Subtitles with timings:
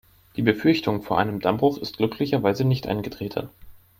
[0.35, 3.49] Die Befürchtung vor einem Dammbruch ist glücklicherweise nicht eingetreten.